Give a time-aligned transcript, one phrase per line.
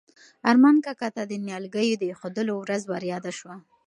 [0.49, 3.55] ارمان کاکا ته د نیالګیو د ایښودلو ورځ وریاده شوه.